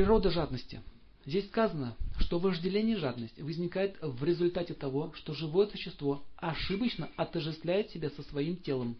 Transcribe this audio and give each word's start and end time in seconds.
Природа 0.00 0.30
жадности. 0.30 0.80
Здесь 1.26 1.46
сказано, 1.48 1.94
что 2.20 2.38
вожделение 2.38 2.96
и 2.96 2.98
жадность 2.98 3.38
возникает 3.38 3.98
в 4.00 4.24
результате 4.24 4.72
того, 4.72 5.12
что 5.12 5.34
живое 5.34 5.66
существо 5.66 6.24
ошибочно 6.36 7.10
отождествляет 7.16 7.90
себя 7.90 8.08
со 8.08 8.22
своим 8.22 8.56
телом. 8.56 8.96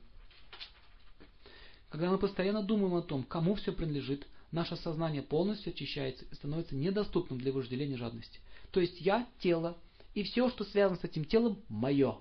Когда 1.89 2.11
мы 2.11 2.19
постоянно 2.19 2.63
думаем 2.63 2.93
о 2.97 3.01
том, 3.01 3.23
кому 3.23 3.55
все 3.55 3.73
принадлежит, 3.73 4.27
наше 4.53 4.77
сознание 4.77 5.22
полностью 5.22 5.72
очищается 5.72 6.26
и 6.31 6.35
становится 6.35 6.76
недоступным 6.76 7.40
для 7.40 7.51
вожделения 7.51 7.94
и 7.94 7.98
жадности. 7.98 8.38
То 8.71 8.80
есть 8.80 9.01
я– 9.01 9.26
тело, 9.40 9.78
и 10.12 10.22
все, 10.22 10.51
что 10.51 10.64
связано 10.64 11.01
с 11.01 11.04
этим 11.04 11.24
телом– 11.24 11.62
мое. 11.71 12.19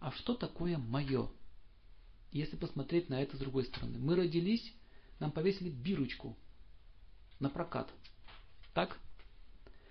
А 0.00 0.12
что 0.12 0.32
такое 0.34 0.78
мое? 0.78 1.28
Если 2.32 2.56
посмотреть 2.56 3.10
на 3.10 3.22
это 3.22 3.36
с 3.36 3.40
другой 3.40 3.66
стороны. 3.66 3.98
Мы 3.98 4.16
родились, 4.16 4.72
нам 5.20 5.30
повесили 5.30 5.68
бирочку 5.68 6.34
на 7.40 7.50
прокат. 7.50 7.88
Так? 8.72 8.98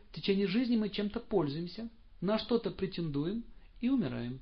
В 0.09 0.15
течение 0.15 0.47
жизни 0.47 0.77
мы 0.77 0.89
чем-то 0.89 1.19
пользуемся, 1.19 1.89
на 2.21 2.37
что-то 2.37 2.71
претендуем 2.71 3.43
и 3.81 3.89
умираем. 3.89 4.39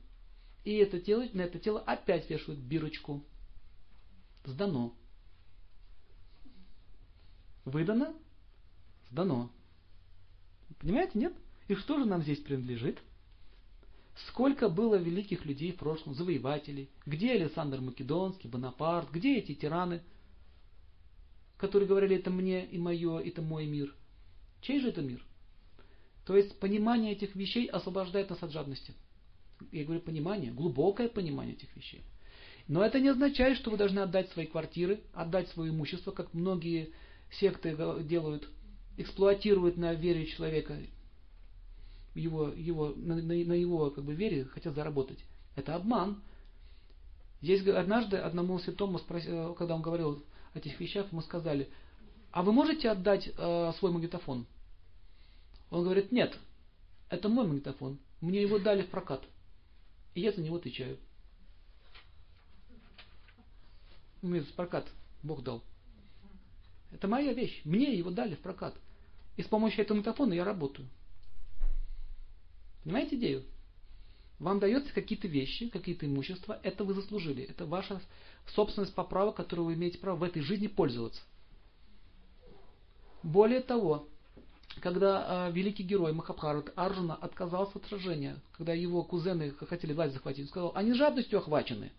И 0.64 0.73
это 0.76 1.00
тело, 1.00 1.26
на 1.34 1.42
это 1.42 1.59
тело 1.59 1.80
опять 1.80 2.30
вешают 2.30 2.59
бирочку. 2.59 3.23
Сдано. 4.45 4.94
Выдано? 7.66 8.14
Сдано. 9.09 9.52
Понимаете, 10.80 11.12
нет? 11.16 11.34
И 11.68 11.76
что 11.76 11.98
же 12.00 12.06
нам 12.06 12.22
здесь 12.22 12.40
принадлежит? 12.40 13.00
Сколько 14.28 14.68
было 14.68 14.95
великих 14.95 15.45
людей 15.45 15.72
в 15.72 15.78
прошлом, 15.78 16.14
завоевателей? 16.14 16.90
Где 17.06 17.31
Александр 17.34 17.80
Македонский, 17.81 18.48
Бонапарт? 18.48 19.09
Где 19.12 19.38
эти 19.38 19.56
тираны, 19.56 20.02
которые 21.62 21.88
говорили, 21.88 22.18
это 22.18 22.32
мне 22.32 22.66
и 22.66 22.80
мое, 22.80 23.20
это 23.20 23.44
мой 23.44 23.68
мир? 23.68 23.94
Чей 24.62 24.81
же 24.81 24.90
это 24.90 25.04
мир? 25.04 25.23
То 26.26 26.36
есть 26.36 26.59
понимание 26.59 27.12
этих 27.12 27.36
вещей 27.36 27.68
освобождает 27.68 28.31
нас 28.31 28.42
от 28.42 28.52
жадности. 28.52 28.95
Я 29.72 29.84
говорю 29.84 30.02
понимание, 30.02 30.52
глубокое 30.52 31.08
понимание 31.08 31.56
этих 31.56 31.73
вещей. 31.76 32.02
Но 32.68 32.84
это 32.84 33.00
не 33.00 33.09
означает, 33.09 33.58
что 33.58 33.70
вы 33.70 33.78
должны 33.78 34.00
отдать 34.00 34.31
свои 34.31 34.48
квартиры, 34.48 35.02
отдать 35.14 35.50
свое 35.50 35.70
имущество, 35.72 36.12
как 36.12 36.34
многие 36.34 36.94
секты 37.30 37.78
делают, 38.06 38.50
эксплуатируют 38.98 39.78
на 39.78 39.94
вере 39.94 40.25
человека, 40.25 40.78
его, 42.16 42.50
его, 42.50 42.94
на, 42.96 43.16
на, 43.16 43.53
его 43.53 43.92
как 43.92 44.03
бы, 44.03 44.16
вере 44.16 44.46
хотят 44.46 44.73
заработать. 44.73 45.20
Это 45.56 45.75
обман. 45.75 46.23
Здесь 47.40 47.66
однажды 47.68 48.18
одному 48.18 48.58
святому, 48.58 48.98
спросил, 48.98 49.53
когда 49.53 49.75
он 49.75 49.84
говорил 49.84 50.23
этих 50.57 50.80
вещах, 50.80 51.11
ему 51.11 51.21
сказали, 51.21 51.69
а 52.31 52.44
вы 52.44 52.52
можете 52.52 52.89
отдать 52.89 53.30
э, 53.35 53.71
свой 53.77 53.91
магнитофон? 53.91 54.45
Он 55.69 55.83
говорит, 55.83 56.11
нет, 56.11 56.38
это 57.09 57.30
мой 57.30 57.45
магнитофон, 57.45 57.99
мне 58.19 58.41
его 58.41 58.59
дали 58.59 58.83
в 58.83 58.89
прокат, 58.89 59.23
и 60.13 60.22
я 60.22 60.31
за 60.31 60.41
него 60.41 60.57
отвечаю. 60.57 60.97
Мне 64.22 64.41
в 64.41 64.53
прокат 64.53 64.88
Бог 65.23 65.44
дал. 65.44 65.63
Это 66.91 67.07
моя 67.07 67.33
вещь. 67.33 67.61
Мне 67.63 67.95
его 67.95 68.11
дали 68.11 68.35
в 68.35 68.39
прокат. 68.39 68.75
И 69.38 69.44
с 69.44 69.47
помощью 69.47 69.81
этого 69.81 69.97
магнитофона 69.97 70.33
я 70.33 70.44
работаю. 70.44 70.88
Понимаете 72.83 73.16
идею? 73.16 73.44
Вам 74.42 74.58
даются 74.59 74.92
какие-то 74.92 75.28
вещи, 75.28 75.70
какие-то 75.70 76.08
имущества, 76.08 76.59
это 76.64 76.84
вы 76.84 76.95
заслужили. 76.95 77.44
Это 77.44 77.67
ваша 77.67 78.02
собственность 78.56 78.95
по 78.95 79.03
праву, 79.03 79.31
которую 79.31 79.67
вы 79.67 79.75
имеете 79.75 80.00
право 80.00 80.17
в 80.17 80.23
этой 80.23 80.42
жизни 80.42 80.66
пользоваться. 80.66 81.22
Более 83.22 83.59
того, 83.59 84.08
когда 84.80 85.47
э, 85.47 85.52
великий 85.52 85.84
герой 85.84 86.14
Махабхарат 86.14 86.73
Арджуна 86.75 87.14
отказался 87.14 87.78
от 87.78 87.86
сражения, 87.86 88.39
когда 88.53 88.74
его 88.74 89.03
кузены 89.03 89.52
хотели 89.52 89.94
власть 89.94 90.16
захватить, 90.16 90.46
он 90.46 90.50
сказал, 90.50 90.72
они 90.73 90.94
жадностью 90.94 91.38
охвачены. 91.38 91.91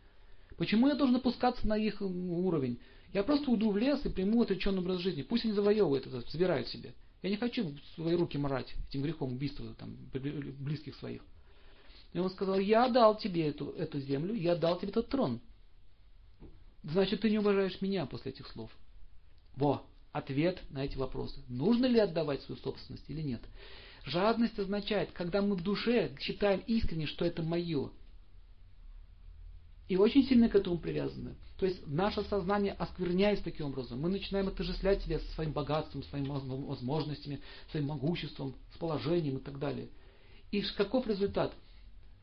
Почему 0.56 0.88
я 0.88 0.96
должен 0.96 1.14
опускаться 1.14 1.64
на 1.68 1.76
их 1.76 2.00
уровень? 2.00 2.80
Я 3.12 3.22
просто 3.22 3.52
уйду 3.52 3.70
в 3.70 3.76
лес 3.76 4.04
и 4.04 4.08
приму 4.08 4.42
отреченный 4.42 4.80
образ 4.80 4.98
жизни. 4.98 5.22
Пусть 5.22 5.44
они 5.44 5.54
завоевывают 5.54 6.08
это, 6.08 6.28
забирают 6.28 6.66
себе. 6.66 6.92
Я 7.22 7.30
не 7.30 7.36
хочу 7.36 7.72
свои 7.94 8.16
руки 8.16 8.36
морать 8.36 8.74
этим 8.88 9.02
грехом 9.02 9.32
убийства 9.34 9.64
там, 9.78 9.96
близких 10.12 10.96
своих. 10.96 11.22
И 12.12 12.18
он 12.18 12.30
сказал, 12.30 12.58
я 12.58 12.88
дал 12.88 13.16
тебе 13.16 13.48
эту, 13.48 13.70
эту 13.70 14.00
землю, 14.00 14.34
я 14.34 14.54
дал 14.54 14.78
тебе 14.78 14.90
этот 14.90 15.08
трон. 15.08 15.40
Значит, 16.82 17.20
ты 17.20 17.30
не 17.30 17.38
уважаешь 17.38 17.80
меня 17.80 18.06
после 18.06 18.32
этих 18.32 18.46
слов. 18.48 18.70
Во, 19.56 19.84
ответ 20.12 20.60
на 20.70 20.84
эти 20.84 20.96
вопросы. 20.96 21.40
Нужно 21.48 21.86
ли 21.86 21.98
отдавать 21.98 22.42
свою 22.42 22.60
собственность 22.60 23.08
или 23.08 23.22
нет? 23.22 23.42
Жадность 24.04 24.58
означает, 24.58 25.12
когда 25.12 25.42
мы 25.42 25.54
в 25.54 25.62
душе 25.62 26.14
считаем 26.20 26.62
искренне, 26.66 27.06
что 27.06 27.24
это 27.24 27.42
мое, 27.42 27.90
и 29.88 29.96
очень 29.96 30.26
сильно 30.26 30.48
к 30.48 30.54
этому 30.54 30.78
привязаны. 30.78 31.34
То 31.58 31.66
есть 31.66 31.86
наше 31.86 32.22
сознание 32.24 32.72
оскверняется 32.72 33.44
таким 33.44 33.66
образом. 33.66 34.00
Мы 34.00 34.08
начинаем 34.08 34.48
отождествлять 34.48 35.02
себя 35.02 35.18
со 35.18 35.32
своим 35.34 35.52
богатством, 35.52 36.02
своими 36.04 36.28
возможностями, 36.28 37.40
своим 37.70 37.88
могуществом, 37.88 38.54
с 38.74 38.78
положением 38.78 39.36
и 39.36 39.40
так 39.40 39.58
далее. 39.58 39.88
И 40.50 40.62
каков 40.62 41.06
результат? 41.06 41.52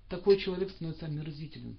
Такой 0.09 0.37
человек 0.37 0.71
становится 0.71 1.05
омерзителен. 1.05 1.77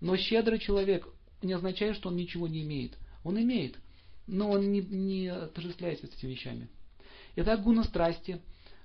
Но 0.00 0.16
щедрый 0.16 0.58
человек 0.58 1.08
не 1.42 1.52
означает, 1.52 1.96
что 1.96 2.10
он 2.10 2.16
ничего 2.16 2.46
не 2.46 2.62
имеет. 2.62 2.96
Он 3.24 3.40
имеет, 3.40 3.78
но 4.26 4.50
он 4.50 4.70
не, 4.70 4.80
не 4.80 5.28
отождествляется 5.28 6.06
с 6.06 6.14
этими 6.14 6.32
вещами. 6.32 6.68
Итак, 7.36 7.62
гуна 7.62 7.84
страсти 7.84 8.40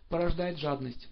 порождает 0.09 0.57
жадность. 0.57 1.09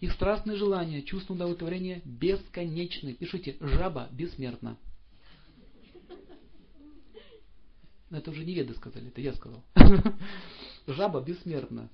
Их 0.00 0.12
страстные 0.12 0.56
желания, 0.56 1.02
чувство 1.02 1.34
удовлетворения 1.34 2.02
бесконечны. 2.04 3.14
Пишите, 3.14 3.56
жаба 3.60 4.08
бессмертна. 4.12 4.76
Это 8.10 8.30
уже 8.30 8.44
не 8.44 8.54
веды 8.54 8.74
сказали, 8.74 9.08
это 9.08 9.20
я 9.20 9.32
сказал. 9.34 9.64
Жаба 10.86 11.20
бессмертна. 11.20 11.90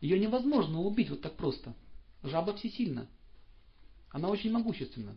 Ее 0.00 0.18
невозможно 0.18 0.80
убить 0.80 1.10
вот 1.10 1.22
так 1.22 1.36
просто. 1.36 1.74
Жаба 2.22 2.54
всесильна. 2.54 3.08
Она 4.10 4.28
очень 4.28 4.52
могущественна. 4.52 5.16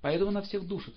Поэтому 0.00 0.30
она 0.30 0.42
всех 0.42 0.66
душит. 0.66 0.96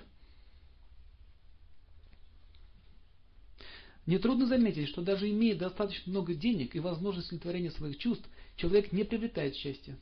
Нетрудно 4.06 4.48
заметить, 4.48 4.90
что 4.90 5.02
даже 5.02 5.30
имея 5.30 5.56
достаточно 5.56 6.12
много 6.12 6.34
денег 6.34 6.76
и 6.76 6.80
возможность 6.80 7.28
удовлетворения 7.28 7.72
своих 7.72 7.98
чувств, 7.98 8.28
человек 8.56 8.92
не 8.92 9.04
приобретает 9.04 9.56
счастья. 9.56 9.98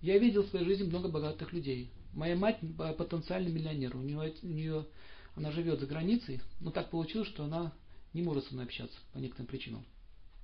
Я 0.00 0.18
видел 0.18 0.42
в 0.42 0.48
своей 0.48 0.64
жизни 0.64 0.84
много 0.84 1.08
богатых 1.08 1.52
людей. 1.52 1.90
Моя 2.12 2.36
мать 2.36 2.58
потенциальный 2.98 3.52
миллионер. 3.52 3.96
У 3.96 4.00
нее, 4.00 4.34
у 4.42 4.46
нее 4.46 4.86
она 5.34 5.50
живет 5.50 5.80
за 5.80 5.86
границей, 5.86 6.40
но 6.60 6.70
так 6.70 6.90
получилось, 6.90 7.28
что 7.28 7.44
она 7.44 7.72
не 8.12 8.22
может 8.22 8.46
со 8.46 8.54
мной 8.54 8.66
общаться 8.66 8.98
по 9.12 9.18
некоторым 9.18 9.46
причинам. 9.46 9.84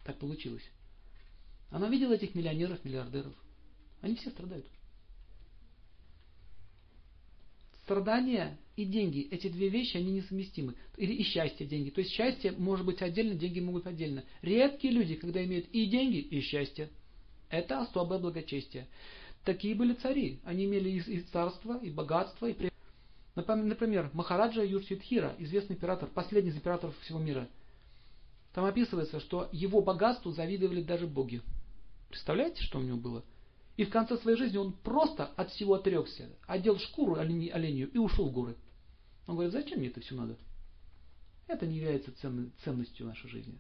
Так 0.05 0.19
получилось. 0.19 0.65
Она 1.71 1.89
видела 1.89 2.15
этих 2.15 2.35
миллионеров, 2.35 2.85
миллиардеров. 2.85 3.35
Они 4.01 4.17
все 4.17 4.31
страдают. 4.31 4.67
Страдания 7.85 8.59
и 8.77 8.85
деньги, 8.85 9.29
эти 9.31 9.49
две 9.49 9.69
вещи, 9.69 9.97
они 9.97 10.13
несовместимы. 10.13 10.75
Или 10.97 11.15
и 11.15 11.23
счастье, 11.25 11.67
деньги. 11.67 11.91
То 11.91 12.01
есть 12.01 12.13
счастье 12.13 12.53
может 12.53 12.87
быть 12.87 13.03
отдельно, 13.03 13.35
деньги 13.35 13.61
могут 13.61 13.85
быть 13.85 13.93
отдельно. 13.93 14.25
Редкие 14.43 14.93
люди, 14.93 15.17
когда 15.17 15.45
имеют 15.45 15.67
и 15.73 15.87
деньги, 15.87 16.19
и 16.19 16.41
счастье. 16.41 16.89
Это 17.49 17.81
особое 17.81 18.19
благочестие. 18.19 18.87
Такие 19.45 19.75
были 19.75 19.95
цари. 19.95 20.39
Они 20.45 20.67
имели 20.67 20.91
и 20.91 21.21
царство, 21.33 21.79
и 21.83 21.91
богатство, 21.91 22.47
и 22.47 22.71
Например, 23.35 24.11
Махараджа 24.13 24.63
Юрсидхира, 24.63 25.35
известный 25.39 25.77
император, 25.77 26.09
последний 26.13 26.51
из 26.51 26.57
императоров 26.57 26.99
всего 27.01 27.19
мира. 27.19 27.49
Там 28.53 28.65
описывается, 28.65 29.21
что 29.21 29.49
его 29.53 29.81
богатству 29.81 30.33
завидовали 30.33 30.83
даже 30.83 31.07
боги. 31.07 31.43
Представляете, 32.09 32.63
что 32.63 32.79
у 32.79 32.83
него 32.83 32.97
было? 32.97 33.25
И 33.77 33.85
в 33.85 33.91
конце 33.91 34.19
своей 34.19 34.37
жизни 34.37 34.59
он 34.59 34.73
просто 34.73 35.27
от 35.37 35.51
всего 35.51 35.75
отрекся, 35.75 36.29
одел 36.47 36.79
шкуру 36.79 37.15
оленью 37.15 37.91
и 37.91 37.99
ушел 37.99 38.29
в 38.29 38.33
горы. 38.33 38.57
Он 39.27 39.37
говорит, 39.37 39.53
зачем 39.53 39.79
мне 39.79 39.89
это 39.89 40.01
все 40.01 40.15
надо? 40.15 40.37
Это 41.47 41.67
не 41.67 41.77
является 41.77 42.13
ценностью 42.65 43.07
нашей 43.07 43.31
жизни. 43.31 43.59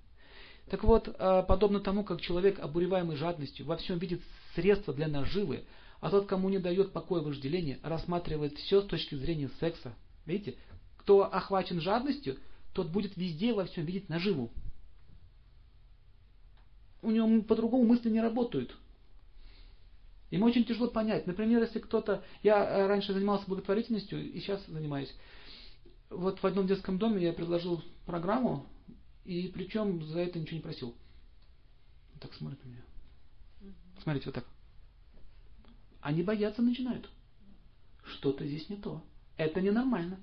Так 0.68 0.84
вот, 0.84 1.14
а, 1.18 1.42
подобно 1.42 1.80
тому, 1.80 2.04
как 2.04 2.20
человек, 2.20 2.58
обуреваемый 2.58 3.16
жадностью, 3.16 3.66
во 3.66 3.76
всем 3.76 3.98
видит 3.98 4.20
средства 4.54 4.92
для 4.92 5.08
наживы, 5.08 5.64
а 6.00 6.10
тот, 6.10 6.26
кому 6.26 6.48
не 6.48 6.58
дает 6.58 6.92
покоя 6.92 7.22
вожделение, 7.22 7.78
рассматривает 7.82 8.56
все 8.58 8.82
с 8.82 8.86
точки 8.86 9.14
зрения 9.14 9.50
секса. 9.58 9.94
Видите, 10.26 10.56
кто 10.96 11.32
охвачен 11.32 11.80
жадностью, 11.80 12.36
тот 12.72 12.88
будет 12.88 13.16
везде 13.16 13.52
во 13.52 13.64
всем 13.64 13.84
видеть 13.84 14.08
наживу. 14.08 14.50
У 17.02 17.10
него 17.10 17.42
по-другому 17.42 17.84
мысли 17.84 18.10
не 18.10 18.20
работают. 18.20 18.76
Им 20.30 20.42
очень 20.42 20.64
тяжело 20.64 20.88
понять. 20.88 21.26
Например, 21.26 21.62
если 21.62 21.80
кто-то... 21.80 22.24
Я 22.42 22.64
э, 22.64 22.86
раньше 22.86 23.12
занимался 23.12 23.46
благотворительностью 23.48 24.30
и 24.30 24.38
сейчас 24.40 24.64
занимаюсь. 24.66 25.12
вот 26.08 26.42
в 26.42 26.46
одном 26.46 26.66
детском 26.66 26.98
доме 26.98 27.22
я 27.22 27.32
предложил 27.32 27.82
программу, 28.06 28.66
и 29.24 29.48
причем 29.48 30.02
за 30.04 30.20
это 30.20 30.38
ничего 30.38 30.56
не 30.56 30.62
просил. 30.62 30.94
Так 32.20 32.34
смотрит 32.34 32.62
на 32.64 32.68
меня. 32.68 32.82
Смотрите, 34.02 34.26
вот 34.26 34.34
так. 34.34 34.44
Они 36.00 36.22
бояться 36.22 36.62
начинают. 36.62 37.08
Что-то 38.04 38.46
здесь 38.46 38.68
не 38.68 38.76
то. 38.76 39.02
Это 39.36 39.60
ненормально. 39.60 40.20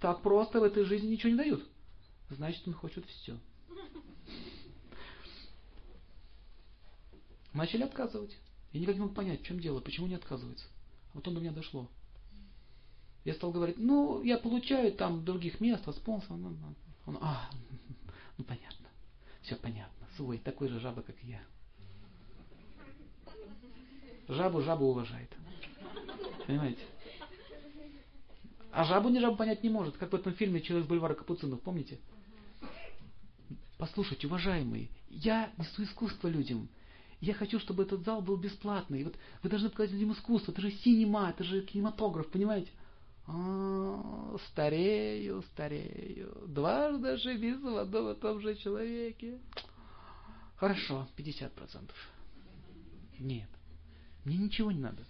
Так 0.00 0.22
просто 0.22 0.60
в 0.60 0.64
этой 0.64 0.84
жизни 0.84 1.08
ничего 1.08 1.30
не 1.30 1.38
дают. 1.38 1.64
Значит, 2.30 2.66
он 2.66 2.74
хочет 2.74 3.04
все. 3.06 3.38
Начали 7.52 7.82
отказывать. 7.82 8.36
Я 8.72 8.80
никак 8.80 8.94
не 8.94 9.02
мог 9.02 9.14
понять, 9.14 9.40
в 9.40 9.44
чем 9.44 9.60
дело, 9.60 9.80
почему 9.80 10.06
не 10.06 10.14
отказывается. 10.14 10.66
А 11.12 11.16
потом 11.16 11.34
до 11.34 11.40
меня 11.40 11.52
дошло. 11.52 11.90
Я 13.24 13.34
стал 13.34 13.52
говорить, 13.52 13.76
ну, 13.78 14.22
я 14.22 14.38
получаю 14.38 14.92
там 14.92 15.24
других 15.24 15.60
мест, 15.60 15.86
от 15.86 15.96
спонсора. 15.96 16.36
Ну, 16.36 16.50
ну. 16.50 16.74
Он, 17.06 17.18
а, 17.20 17.50
ну 18.38 18.44
понятно. 18.44 18.88
Все 19.42 19.56
понятно. 19.56 20.06
Свой, 20.16 20.38
такой 20.38 20.68
же 20.68 20.80
жаба, 20.80 21.02
как 21.02 21.16
я. 21.22 21.40
Жабу 24.28 24.62
жабу 24.62 24.86
уважает. 24.86 25.30
Понимаете? 26.46 26.82
А 28.72 28.84
жабу 28.84 29.10
не 29.10 29.20
жабу 29.20 29.36
понять 29.36 29.62
не 29.62 29.68
может, 29.68 29.98
как 29.98 30.12
в 30.12 30.14
этом 30.14 30.32
фильме 30.32 30.62
«Человек 30.62 30.86
с 30.86 30.88
бульвара 30.88 31.14
Капуцинов», 31.14 31.60
помните? 31.60 32.00
Послушайте, 33.76 34.26
уважаемые, 34.26 34.88
я 35.10 35.52
несу 35.58 35.84
искусство 35.84 36.28
людям. 36.28 36.68
Я 37.22 37.34
хочу, 37.34 37.60
чтобы 37.60 37.84
этот 37.84 38.04
зал 38.04 38.20
был 38.20 38.36
бесплатный. 38.36 39.04
Вот 39.04 39.14
вы 39.44 39.48
должны 39.48 39.70
показать 39.70 39.92
людям 39.92 40.12
искусство. 40.12 40.50
Это 40.50 40.60
же 40.60 40.72
синема, 40.72 41.30
это 41.30 41.44
же 41.44 41.62
кинематограф, 41.62 42.26
понимаете? 42.26 42.68
А, 43.28 44.36
старею, 44.48 45.42
старею. 45.52 46.36
Дважды 46.48 47.16
живи 47.18 47.54
в 47.54 47.78
одном 47.78 48.10
и 48.10 48.16
том 48.16 48.40
же 48.40 48.56
человеке. 48.56 49.38
Хорошо, 50.56 51.06
50%. 51.16 51.90
Нет. 53.20 53.48
Мне 54.24 54.38
ничего 54.38 54.72
не 54.72 54.80
надо. 54.80 55.04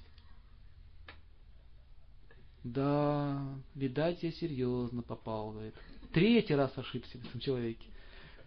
Да, 2.62 3.42
видать, 3.74 4.22
я 4.22 4.32
серьезно 4.32 5.00
попал 5.00 5.52
в 5.52 5.58
это. 5.58 5.78
Третий 6.12 6.54
раз 6.54 6.76
ошибся 6.76 7.16
в 7.16 7.26
этом 7.26 7.40
человеке. 7.40 7.86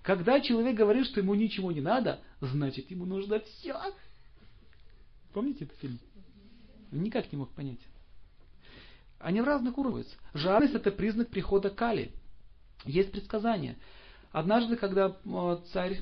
Когда 0.05 0.39
человек 0.39 0.75
говорит, 0.75 1.07
что 1.07 1.19
ему 1.19 1.33
ничего 1.33 1.71
не 1.71 1.81
надо, 1.81 2.19
значит, 2.39 2.91
ему 2.91 3.05
нужно 3.05 3.39
все. 3.39 3.75
Помните 5.33 5.65
этот 5.65 5.79
фильм? 5.79 5.97
Никак 6.91 7.31
не 7.31 7.39
мог 7.39 7.49
понять. 7.53 7.79
Они 9.17 9.41
в 9.41 9.45
разных 9.45 9.75
уровнях. 9.79 10.05
Жадность 10.35 10.75
это 10.75 10.91
признак 10.91 11.29
прихода 11.29 11.71
Кали. 11.71 12.11
Есть 12.85 13.11
предсказание. 13.11 13.77
Однажды, 14.31 14.75
когда 14.75 15.17
э, 15.25 15.57
царь 15.73 16.01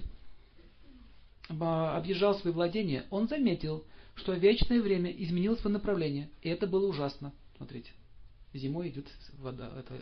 э, 1.48 1.54
объезжал 1.54 2.36
свои 2.36 2.52
владения, 2.52 3.06
он 3.10 3.30
заметил, 3.30 3.86
что 4.16 4.34
вечное 4.34 4.82
время 4.82 5.12
изменило 5.12 5.56
свое 5.56 5.76
направление. 5.76 6.30
И 6.42 6.50
это 6.50 6.68
было 6.68 6.88
ужасно. 6.88 7.32
Смотрите. 7.56 7.92
Зимой 8.54 8.90
идет 8.90 9.08
вода, 9.40 9.72
это, 9.80 9.94
э, 9.94 10.00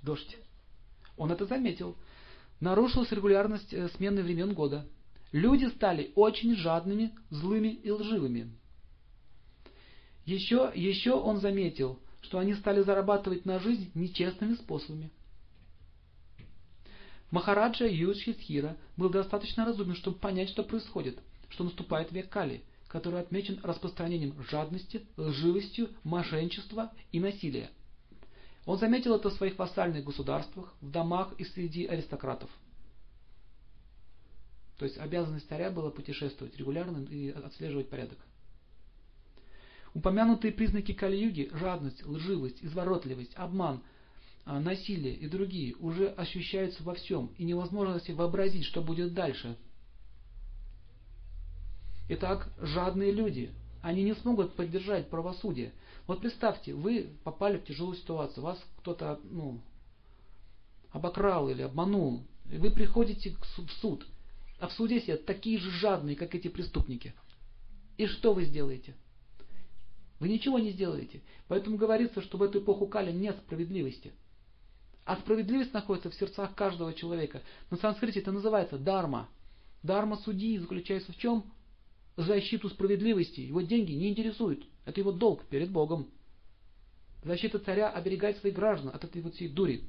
дождь. 0.00 0.36
Он 1.16 1.32
это 1.32 1.44
заметил. 1.46 1.96
Нарушилась 2.60 3.12
регулярность 3.12 3.72
э, 3.72 3.88
смены 3.96 4.22
времен 4.22 4.54
года. 4.54 4.86
Люди 5.32 5.66
стали 5.66 6.12
очень 6.14 6.54
жадными, 6.54 7.12
злыми 7.30 7.68
и 7.68 7.90
лживыми. 7.90 8.52
Еще, 10.24 10.72
еще 10.74 11.12
он 11.12 11.40
заметил, 11.40 11.98
что 12.22 12.38
они 12.38 12.54
стали 12.54 12.82
зарабатывать 12.82 13.44
на 13.44 13.58
жизнь 13.58 13.90
нечестными 13.94 14.54
способами. 14.54 15.10
Махараджа 17.30 17.86
Юдхистхира 17.86 18.76
был 18.96 19.10
достаточно 19.10 19.66
разумен, 19.66 19.96
чтобы 19.96 20.18
понять, 20.18 20.48
что 20.50 20.62
происходит, 20.62 21.18
что 21.50 21.64
наступает 21.64 22.12
век 22.12 22.28
Кали– 22.28 22.62
который 22.94 23.18
отмечен 23.18 23.58
распространением 23.64 24.40
жадности, 24.48 25.04
лживостью, 25.16 25.88
мошенничества 26.04 26.92
и 27.10 27.18
насилия. 27.18 27.70
Он 28.66 28.78
заметил 28.78 29.14
это 29.14 29.30
в 29.30 29.34
своих 29.34 29.58
вассальных 29.58 30.04
государствах, 30.04 30.74
в 30.80 30.90
домах 30.90 31.34
и 31.38 31.44
среди 31.44 31.86
аристократов. 31.86 32.50
То 34.78 34.86
есть 34.86 34.98
обязанность 34.98 35.48
царя 35.48 35.70
была 35.70 35.90
путешествовать 35.90 36.56
регулярно 36.56 37.04
и 37.04 37.30
отслеживать 37.30 37.90
порядок. 37.90 38.18
Упомянутые 39.92 40.52
признаки 40.52 40.92
Кали-юги– 40.92 41.50
жадность, 41.52 42.04
лживость, 42.04 42.64
изворотливость, 42.64 43.34
обман, 43.36 43.82
а, 44.44 44.58
насилие 44.58 45.14
и 45.14 45.28
другие– 45.28 45.76
уже 45.78 46.08
ощущаются 46.08 46.82
во 46.82 46.94
всем, 46.94 47.32
и 47.38 47.44
невозможно 47.44 48.00
себе 48.00 48.16
вообразить, 48.16 48.64
что 48.64 48.82
будет 48.82 49.14
дальше– 49.14 49.56
Итак, 52.06 52.52
жадные 52.58 53.12
люди, 53.12 53.50
они 53.84 54.02
не 54.02 54.14
смогут 54.14 54.54
поддержать 54.54 55.10
правосудие. 55.10 55.74
Вот 56.06 56.22
представьте, 56.22 56.72
вы 56.72 57.10
попали 57.22 57.58
в 57.58 57.64
тяжелую 57.66 57.96
ситуацию, 57.96 58.42
вас 58.42 58.58
кто-то 58.78 59.20
ну, 59.24 59.60
обокрал 60.90 61.50
или 61.50 61.60
обманул, 61.60 62.22
и 62.50 62.56
вы 62.56 62.70
приходите 62.70 63.36
в 63.42 63.70
суд, 63.82 64.06
а 64.58 64.68
в 64.68 64.72
суде 64.72 65.02
сидят 65.02 65.26
такие 65.26 65.58
же 65.58 65.70
жадные, 65.70 66.16
как 66.16 66.34
эти 66.34 66.48
преступники. 66.48 67.12
И 67.98 68.06
что 68.06 68.32
вы 68.32 68.46
сделаете? 68.46 68.94
Вы 70.18 70.30
ничего 70.30 70.58
не 70.58 70.70
сделаете. 70.70 71.20
Поэтому 71.48 71.76
говорится, 71.76 72.22
что 72.22 72.38
в 72.38 72.42
эту 72.42 72.60
эпоху 72.60 72.86
Кали 72.86 73.12
нет 73.12 73.36
справедливости. 73.36 74.12
А 75.04 75.16
справедливость 75.16 75.74
находится 75.74 76.08
в 76.08 76.14
сердцах 76.14 76.54
каждого 76.54 76.94
человека. 76.94 77.42
На 77.70 77.76
санскрите 77.76 78.20
это 78.20 78.32
называется 78.32 78.78
дарма. 78.78 79.28
Дарма 79.82 80.16
судьи 80.16 80.56
заключается 80.56 81.12
в 81.12 81.18
чем? 81.18 81.52
Защиту 82.16 82.68
справедливости 82.68 83.40
его 83.40 83.60
деньги 83.60 83.92
не 83.92 84.08
интересуют. 84.08 84.66
Это 84.84 85.00
его 85.00 85.12
долг 85.12 85.44
перед 85.46 85.70
Богом. 85.70 86.08
Защита 87.22 87.58
царя 87.58 87.90
оберегает 87.90 88.38
своих 88.38 88.54
граждан 88.54 88.90
от 88.94 89.02
этой 89.02 89.22
вот 89.22 89.34
всей 89.34 89.48
дури. 89.48 89.84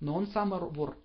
Но 0.00 0.14
он 0.14 0.28
сам 0.28 0.50
вор. 0.50 0.96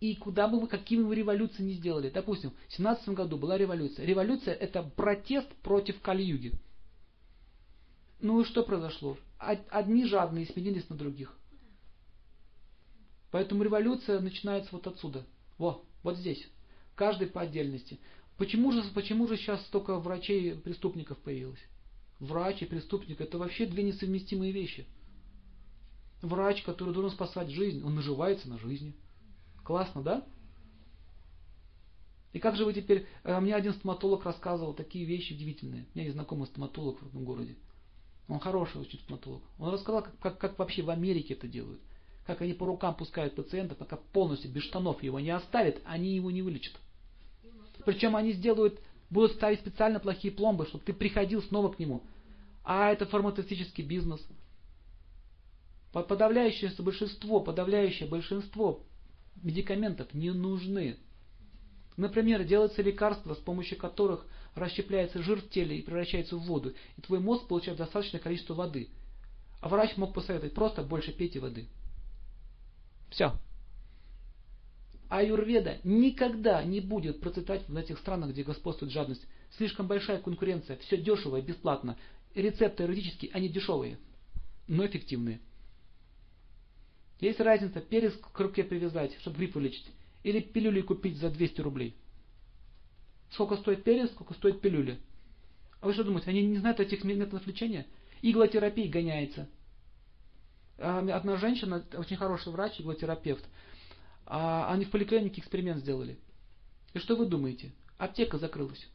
И 0.00 0.16
куда 0.16 0.48
бы 0.48 0.60
вы, 0.60 0.66
какие 0.66 1.02
бы 1.02 1.14
революции 1.14 1.62
не 1.62 1.74
сделали. 1.74 2.08
Допустим, 2.08 2.52
в 2.68 2.72
17 2.72 3.10
году 3.10 3.36
была 3.36 3.58
революция. 3.58 4.06
Революция 4.06 4.54
это 4.54 4.82
протест 4.82 5.48
против 5.62 6.00
Кали-юги. 6.00 6.52
Ну 8.20 8.40
и 8.40 8.44
что 8.44 8.62
произошло? 8.62 9.16
Одни 9.38 10.06
жадные 10.06 10.46
сменились 10.46 10.88
на 10.88 10.96
других. 10.96 11.36
Поэтому 13.30 13.62
революция 13.62 14.20
начинается 14.20 14.70
вот 14.72 14.86
отсюда. 14.86 15.24
Во, 15.56 15.84
вот 16.02 16.16
здесь. 16.16 16.46
Каждый 16.94 17.28
по 17.28 17.42
отдельности. 17.42 17.98
Почему 18.36 18.72
же, 18.72 18.82
почему 18.94 19.26
же 19.26 19.36
сейчас 19.36 19.64
столько 19.66 19.98
врачей 19.98 20.54
преступников 20.54 21.18
появилось? 21.18 21.60
Врач 22.18 22.62
и 22.62 22.66
преступник 22.66 23.20
это 23.20 23.38
вообще 23.38 23.66
две 23.66 23.82
несовместимые 23.82 24.52
вещи. 24.52 24.86
Врач, 26.22 26.62
который 26.62 26.92
должен 26.92 27.10
спасать 27.10 27.50
жизнь, 27.50 27.82
он 27.82 27.94
наживается 27.94 28.48
на 28.48 28.58
жизни. 28.58 28.94
Классно, 29.64 30.02
да? 30.02 30.26
И 32.32 32.38
как 32.38 32.56
же 32.56 32.64
вы 32.64 32.74
теперь... 32.74 33.06
Э, 33.24 33.40
мне 33.40 33.54
один 33.54 33.72
стоматолог 33.72 34.24
рассказывал 34.24 34.74
такие 34.74 35.04
вещи 35.04 35.32
удивительные. 35.32 35.86
У 35.94 35.98
меня 35.98 36.04
есть 36.04 36.14
знакомый 36.14 36.46
стоматолог 36.46 37.00
в 37.00 37.08
этом 37.08 37.24
городе. 37.24 37.56
Он 38.28 38.38
хороший 38.38 38.80
очень 38.80 39.00
стоматолог. 39.00 39.42
Он 39.58 39.72
рассказал, 39.72 40.02
как, 40.02 40.18
как, 40.18 40.38
как 40.38 40.58
вообще 40.58 40.82
в 40.82 40.90
Америке 40.90 41.34
это 41.34 41.48
делают 41.48 41.80
как 42.30 42.42
они 42.42 42.54
по 42.54 42.64
рукам 42.64 42.94
пускают 42.94 43.34
пациента, 43.34 43.74
пока 43.74 43.96
полностью 43.96 44.52
без 44.52 44.62
штанов 44.62 45.02
его 45.02 45.18
не 45.18 45.30
оставят, 45.30 45.80
они 45.84 46.14
его 46.14 46.30
не 46.30 46.42
вылечат. 46.42 46.74
Причем 47.84 48.14
они 48.14 48.30
сделают, 48.32 48.78
будут 49.10 49.32
ставить 49.32 49.58
специально 49.58 49.98
плохие 49.98 50.32
пломбы, 50.32 50.66
чтобы 50.66 50.84
ты 50.84 50.92
приходил 50.92 51.42
снова 51.42 51.72
к 51.72 51.80
нему. 51.80 52.04
А 52.62 52.92
это 52.92 53.04
фармацевтический 53.04 53.82
бизнес. 53.82 54.24
Подавляющее 55.92 56.70
большинство, 56.78 57.40
подавляющее 57.40 58.08
большинство 58.08 58.84
медикаментов 59.42 60.14
не 60.14 60.30
нужны. 60.30 60.98
Например, 61.96 62.44
делаются 62.44 62.80
лекарства, 62.80 63.34
с 63.34 63.38
помощью 63.38 63.76
которых 63.76 64.24
расщепляется 64.54 65.20
жир 65.20 65.40
в 65.40 65.50
теле 65.50 65.78
и 65.78 65.82
превращается 65.82 66.36
в 66.36 66.42
воду, 66.42 66.74
и 66.96 67.00
твой 67.00 67.18
мозг 67.18 67.48
получает 67.48 67.78
достаточное 67.78 68.20
количество 68.20 68.54
воды. 68.54 68.88
А 69.60 69.68
врач 69.68 69.96
мог 69.96 70.14
посоветовать, 70.14 70.54
просто 70.54 70.84
больше 70.84 71.10
пейте 71.10 71.40
воды. 71.40 71.66
Все. 73.10 73.36
Аюрведа 75.08 75.78
никогда 75.82 76.62
не 76.62 76.80
будет 76.80 77.20
процветать 77.20 77.68
в 77.68 77.76
этих 77.76 77.98
странах, 77.98 78.30
где 78.30 78.44
господствует 78.44 78.92
жадность. 78.92 79.26
Слишком 79.56 79.88
большая 79.88 80.20
конкуренция, 80.20 80.76
все 80.78 80.96
дешево 80.96 81.38
и 81.38 81.42
бесплатно. 81.42 81.98
Рецепты 82.34 82.84
юридические, 82.84 83.32
они 83.32 83.48
дешевые, 83.48 83.98
но 84.68 84.86
эффективные. 84.86 85.40
Есть 87.18 87.40
разница 87.40 87.80
перец 87.80 88.14
к 88.14 88.38
руке 88.38 88.62
привязать, 88.62 89.18
чтобы 89.18 89.38
грипп 89.38 89.56
вылечить, 89.56 89.86
или 90.22 90.38
пилюли 90.38 90.80
купить 90.80 91.18
за 91.18 91.28
200 91.28 91.60
рублей. 91.60 91.96
Сколько 93.30 93.56
стоит 93.56 93.82
перец, 93.82 94.10
сколько 94.12 94.34
стоит 94.34 94.60
пилюли. 94.60 95.00
А 95.80 95.86
вы 95.86 95.92
что 95.92 96.04
думаете, 96.04 96.30
они 96.30 96.46
не 96.46 96.58
знают 96.58 96.78
этих 96.78 97.02
методов 97.02 97.46
лечения? 97.46 97.86
Иглотерапия 98.22 98.88
гоняется. 98.88 99.48
А, 100.80 100.98
одна 101.14 101.36
женщина, 101.36 101.84
очень 101.94 102.16
хороший 102.16 102.52
врач, 102.52 102.80
иглотерапевт, 102.80 103.44
а, 104.26 104.72
они 104.72 104.86
в 104.86 104.90
поликлинике 104.90 105.40
эксперимент 105.40 105.80
сделали. 105.80 106.18
И 106.94 106.98
что 106.98 107.16
вы 107.16 107.26
думаете? 107.26 107.72
Аптека 107.98 108.38
закрылась. 108.38 108.88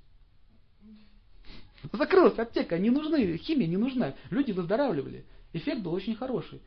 Закрылась 1.93 2.39
аптека, 2.39 2.79
не 2.79 2.89
нужны, 2.89 3.37
химия 3.37 3.67
не 3.67 3.77
нужна. 3.77 4.15
Люди 4.31 4.51
выздоравливали. 4.51 5.25
Эффект 5.53 5.81
был 5.81 5.93
очень 5.93 6.15
хороший. 6.15 6.61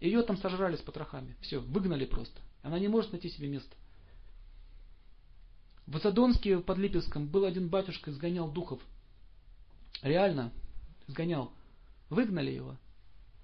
Ее 0.00 0.22
там 0.22 0.36
сожрали 0.36 0.74
с 0.76 0.80
потрохами. 0.80 1.36
Все, 1.40 1.60
выгнали 1.60 2.04
просто. 2.04 2.40
Она 2.62 2.80
не 2.80 2.88
может 2.88 3.12
найти 3.12 3.28
себе 3.28 3.48
место. 3.48 3.76
В 5.86 5.98
Задонске 5.98 6.58
под 6.58 6.78
Липецком 6.78 7.28
был 7.28 7.44
один 7.44 7.68
батюшка, 7.68 8.10
изгонял 8.10 8.50
духов. 8.50 8.80
Реально, 10.02 10.50
изгонял. 11.06 11.52
Выгнали 12.10 12.50
его. 12.50 12.76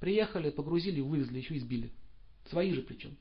Приехали, 0.01 0.51
погрузили, 0.51 1.01
вывезли, 1.01 1.39
еще 1.39 1.57
избили. 1.57 1.93
Свои 2.49 2.73
же 2.73 2.83
причем. 2.83 3.17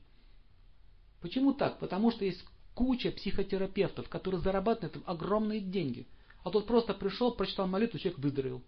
Почему 1.20 1.52
так? 1.52 1.78
Потому 1.78 2.10
что 2.10 2.24
есть 2.24 2.42
куча 2.74 3.12
психотерапевтов, 3.12 4.08
которые 4.08 4.40
зарабатывают 4.40 5.02
огромные 5.06 5.60
деньги. 5.60 6.06
А 6.42 6.50
тот 6.50 6.66
просто 6.66 6.94
пришел, 6.94 7.34
прочитал 7.34 7.66
молитву, 7.66 7.98
человек 7.98 8.18
выздоровел. 8.18 8.62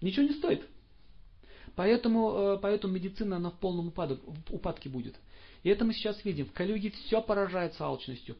Ничего 0.00 0.26
не 0.26 0.32
стоит. 0.32 0.66
Поэтому, 1.74 2.32
э, 2.32 2.58
поэтому 2.60 2.94
медицина 2.94 3.36
она 3.36 3.50
в 3.50 3.58
полном 3.58 3.88
упадок, 3.88 4.20
упадке 4.48 4.88
будет. 4.88 5.14
И 5.62 5.68
это 5.68 5.84
мы 5.84 5.92
сейчас 5.92 6.24
видим. 6.24 6.46
В 6.46 6.52
Калюге 6.52 6.90
все 6.90 7.20
поражается 7.20 7.84
алчностью. 7.84 8.36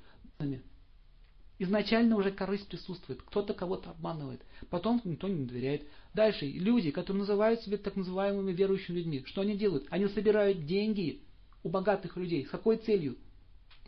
Изначально 1.59 2.17
уже 2.17 2.33
корысть 2.33 2.69
присутствует. 2.69 3.23
Кто-то 3.23 3.55
кого-то 3.55 3.91
обманывает. 3.91 4.43
Потом 4.69 5.01
никто 5.05 5.27
не 5.27 5.47
доверяет. 5.47 5.87
Дальше 6.13 6.47
люди, 6.47 6.91
которые 6.91 7.21
называют 7.21 7.63
себя 7.63 7.79
так 7.79 7.97
называемыми 7.97 8.53
верующими 8.53 8.99
людьми, 8.99 9.23
что 9.27 9.41
они 9.41 9.57
делают? 9.57 9.87
Они 9.91 10.07
собирают 10.09 10.67
деньги 10.67 11.23
у 11.63 11.71
богатых 11.71 12.17
людей. 12.17 12.45
С 12.45 12.51
какой 12.51 12.77
целью? 12.77 13.17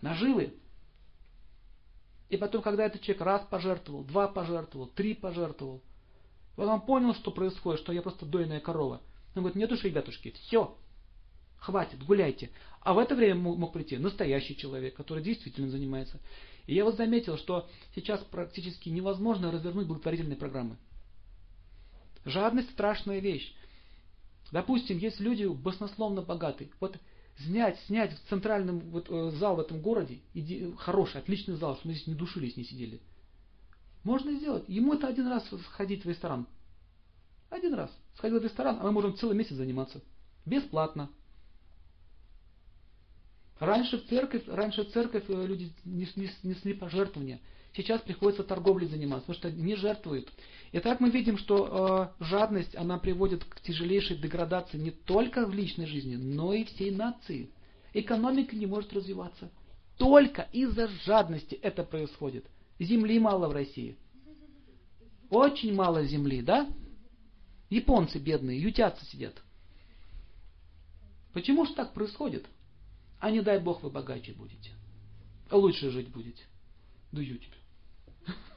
Наживы. 0.01 0.55
И 2.31 2.37
потом, 2.37 2.63
когда 2.63 2.87
этот 2.87 3.03
человек 3.03 3.23
раз 3.23 3.47
пожертвовал, 3.51 4.05
два 4.05 4.29
пожертвовал, 4.29 4.89
три 4.89 5.15
пожертвовал, 5.15 5.83
он 6.57 6.81
понял, 6.83 7.15
что 7.15 7.31
происходит, 7.31 7.81
что 7.81 7.93
я 7.93 8.03
просто 8.03 8.27
дойная 8.27 8.61
корова. 8.61 9.01
Он 9.35 9.43
говорит, 9.43 9.57
нет 9.57 9.71
уж, 9.73 9.85
ребятушки, 9.85 10.33
все, 10.43 10.77
хватит, 11.59 12.03
гуляйте. 12.03 12.51
А 12.81 12.95
в 12.95 12.99
это 12.99 13.15
время 13.15 13.37
мог 13.37 13.73
прийти 13.73 13.97
настоящий 13.97 14.57
человек, 14.57 14.95
который 14.95 15.23
действительно 15.23 15.71
занимается. 15.71 16.19
И 16.69 16.75
я 16.75 16.85
вот 16.85 16.97
заметил, 16.97 17.39
что 17.39 17.67
сейчас 17.95 18.21
практически 18.25 18.91
невозможно 18.91 19.51
развернуть 19.51 19.87
благотворительные 19.87 20.37
программы. 20.37 20.77
Жадность 22.27 22.71
страшная 22.73 23.21
вещь. 23.21 23.55
Допустим, 24.53 24.99
есть 24.99 25.19
люди 25.19 25.47
баснословно 25.47 26.21
богатые. 26.21 26.69
Вот 26.79 26.99
снять, 27.39 27.81
снять 27.87 28.13
в 28.13 28.29
центральном 28.29 28.81
вот, 28.81 29.09
э, 29.09 29.31
зал 29.39 29.57
в 29.57 29.61
этом 29.61 29.81
городе, 29.81 30.19
иди, 30.35 30.75
хороший, 30.77 31.23
отличный 31.23 31.57
зал, 31.57 31.77
чтобы 31.77 31.89
мы 31.89 31.95
здесь 31.95 32.07
не 32.07 32.15
душились, 32.15 32.59
не 32.59 32.65
сидели. 32.65 33.01
Можно 34.05 34.35
сделать. 34.35 34.65
Ему 34.69 34.93
это 34.93 35.09
один 35.09 35.27
раз 35.29 35.49
сходить 35.71 36.05
в 36.05 36.09
ресторан. 36.09 36.47
Один 37.49 37.73
раз. 37.73 37.91
Сходил 38.17 38.41
в 38.41 38.45
ресторан, 38.45 38.77
а 38.79 38.85
мы 38.85 38.93
можем 38.93 39.17
целый 39.17 39.35
месяц 39.35 39.55
заниматься. 39.55 40.03
Бесплатно. 40.45 41.09
Раньше 43.61 43.99
церковь, 43.99 44.45
раньше 44.47 44.85
церковь 44.85 45.25
э, 45.29 45.47
люди 45.47 45.73
несли, 45.85 46.75
пожертвования. 46.75 47.41
Сейчас 47.75 48.01
приходится 48.01 48.45
торговлей 48.45 48.89
заниматься, 48.89 49.27
потому 49.27 49.39
что 49.39 49.51
не 49.51 49.75
жертвуют. 49.75 50.29
И 50.73 50.79
так 50.79 51.01
мы 51.01 51.11
видим, 51.11 51.39
что 51.39 52.15
э, 52.21 52.25
жадность, 52.25 52.77
она 52.77 52.99
приводит 52.99 53.45
к 53.45 53.61
тяжелейшей 53.61 54.17
деградации 54.17 54.79
не 54.79 54.91
только 54.91 55.45
в 55.47 55.53
личной 55.53 55.87
жизни, 55.87 56.17
но 56.17 56.53
и 56.53 56.65
всей 56.65 56.93
нации. 56.93 57.51
Экономика 57.95 58.55
не 58.55 58.67
может 58.67 58.93
развиваться. 58.93 59.51
Только 59.97 60.49
из-за 60.53 60.89
жадности 61.05 61.57
это 61.57 61.83
происходит. 61.83 62.47
Земли 62.79 63.19
мало 63.19 63.49
в 63.49 63.53
России. 63.53 63.97
Очень 65.31 65.75
мало 65.75 66.05
земли, 66.05 66.43
да? 66.43 66.69
Японцы 67.71 68.19
бедные, 68.19 68.61
ютятся 68.61 69.05
сидят. 69.07 69.35
Почему 71.33 71.67
же 71.67 71.75
так 71.75 71.93
происходит? 71.93 72.47
А 73.21 73.31
не 73.31 73.41
дай 73.41 73.59
Бог 73.59 73.83
вы 73.83 73.91
богаче 73.91 74.33
будете. 74.33 74.71
А 75.51 75.57
лучше 75.57 75.91
жить 75.91 76.09
будете. 76.09 76.45
Дую 77.11 77.39
тебе. 77.39 77.57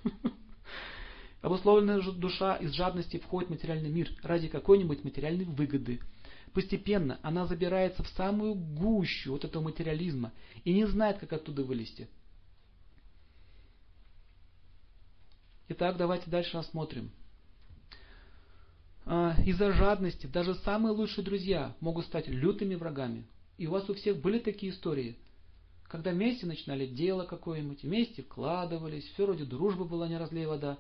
Обусловленная 1.41 2.01
душа 2.12 2.56
из 2.58 2.72
жадности 2.74 3.18
входит 3.18 3.50
в 3.50 3.53
материальный 3.53 3.89
мир 3.89 4.10
ради 4.22 4.48
какой-нибудь 4.48 5.03
материальной 5.03 5.46
выгоды. 5.46 6.00
Постепенно 6.53 7.20
она 7.24 7.48
забирается 7.48 8.03
в 8.03 8.10
самую 8.10 8.56
гущу 8.56 9.32
вот 9.32 9.46
этого 9.46 9.63
материализма 9.63 10.34
и 10.63 10.74
не 10.74 10.86
знает, 10.86 11.18
как 11.20 11.34
оттуда 11.34 11.63
вылезти. 11.63 12.08
Итак, 15.70 15.96
давайте 15.98 16.30
дальше 16.30 16.58
рассмотрим. 16.58 17.12
А, 19.06 19.36
из-за 19.46 19.72
жадности 19.72 20.27
даже 20.27 20.53
самые 20.56 20.91
лучшие 20.91 21.24
друзья 21.24 21.74
могут 21.80 22.06
стать 22.06 22.27
лютыми 22.27 22.75
врагами. 22.75 23.25
И 23.58 23.67
у 23.67 23.72
вас 23.72 23.89
у 23.89 23.93
всех 23.93 24.22
были 24.22 24.39
такие 24.39 24.72
истории, 24.72 25.17
когда 25.84 26.12
вместе 26.12 26.46
начинали 26.46 26.88
дело 26.88 27.25
какое-нибудь, 27.25 27.84
вместе 27.84 28.24
вкладывались, 28.24 29.05
все 29.05 29.25
вроде 29.25 29.43
дружба 29.43 29.84
была, 29.84 30.08
не 30.08 30.17
разлей 30.17 30.46
вода, 30.46 30.79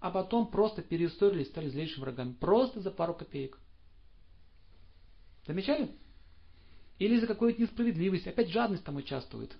а 0.00 0.10
потом 0.10 0.50
просто 0.50 0.82
перессорились, 0.82 1.48
стали 1.48 1.70
злейшими 1.70 2.02
врагами. 2.02 2.34
Просто 2.34 2.80
за 2.80 2.90
пару 2.90 3.14
копеек. 3.14 3.58
Замечали? 5.46 5.90
Или 6.98 7.18
за 7.18 7.26
какую-то 7.26 7.60
несправедливость. 7.60 8.26
Опять 8.26 8.50
жадность 8.50 8.84
там 8.84 8.96
участвует. 8.96 9.56